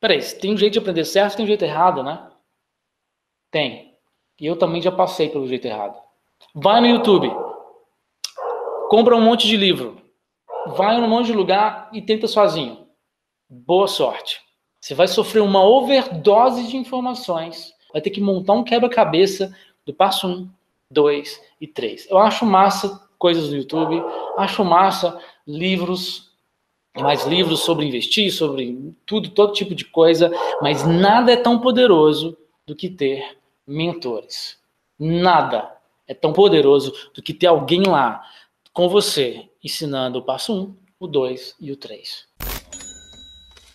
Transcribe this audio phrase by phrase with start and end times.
[0.00, 2.30] Peraí, tem um jeito de aprender certo tem um jeito errado, né?
[3.50, 3.94] Tem.
[4.38, 5.98] E eu também já passei pelo jeito errado.
[6.54, 7.30] Vai no YouTube.
[8.90, 10.00] Compra um monte de livro.
[10.66, 12.86] Vai num monte de lugar e tenta sozinho.
[13.48, 14.40] Boa sorte.
[14.80, 17.72] Você vai sofrer uma overdose de informações.
[17.92, 19.56] Vai ter que montar um quebra-cabeça
[19.86, 20.50] do passo 1,
[20.90, 22.10] 2 e 3.
[22.10, 24.02] Eu acho massa coisas do YouTube,
[24.36, 26.25] acho massa livros,
[27.02, 30.30] mais livros sobre investir, sobre tudo, todo tipo de coisa,
[30.60, 34.58] mas nada é tão poderoso do que ter mentores.
[34.98, 35.76] Nada
[36.06, 38.22] é tão poderoso do que ter alguém lá
[38.72, 42.26] com você ensinando o passo 1, um, o 2 e o 3.